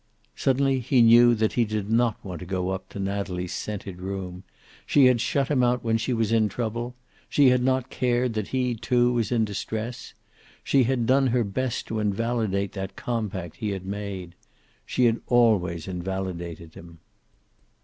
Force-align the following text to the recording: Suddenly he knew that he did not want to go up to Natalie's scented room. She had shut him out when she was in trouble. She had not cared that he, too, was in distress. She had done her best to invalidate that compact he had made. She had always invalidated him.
Suddenly 0.35 0.79
he 0.79 1.03
knew 1.03 1.35
that 1.35 1.53
he 1.53 1.63
did 1.63 1.91
not 1.91 2.17
want 2.25 2.39
to 2.39 2.45
go 2.47 2.71
up 2.71 2.89
to 2.89 2.97
Natalie's 2.97 3.53
scented 3.53 4.01
room. 4.01 4.41
She 4.87 5.05
had 5.05 5.21
shut 5.21 5.47
him 5.49 5.61
out 5.61 5.83
when 5.83 5.99
she 5.99 6.11
was 6.11 6.31
in 6.31 6.49
trouble. 6.49 6.95
She 7.29 7.49
had 7.49 7.61
not 7.61 7.91
cared 7.91 8.33
that 8.33 8.47
he, 8.47 8.73
too, 8.73 9.13
was 9.13 9.31
in 9.31 9.45
distress. 9.45 10.15
She 10.63 10.85
had 10.85 11.05
done 11.05 11.27
her 11.27 11.43
best 11.43 11.85
to 11.85 11.99
invalidate 11.99 12.71
that 12.71 12.95
compact 12.95 13.57
he 13.57 13.69
had 13.69 13.85
made. 13.85 14.33
She 14.87 15.05
had 15.05 15.21
always 15.27 15.87
invalidated 15.87 16.73
him. 16.73 16.97